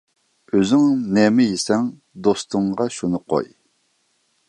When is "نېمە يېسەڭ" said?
1.17-1.85